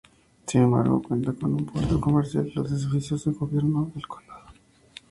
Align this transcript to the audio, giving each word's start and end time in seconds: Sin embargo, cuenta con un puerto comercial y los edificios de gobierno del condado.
Sin 0.47 0.63
embargo, 0.63 0.99
cuenta 1.07 1.31
con 1.31 1.53
un 1.53 1.65
puerto 1.67 2.01
comercial 2.01 2.47
y 2.47 2.51
los 2.53 2.71
edificios 2.71 3.23
de 3.23 3.33
gobierno 3.33 3.91
del 3.93 4.07
condado. 4.07 4.47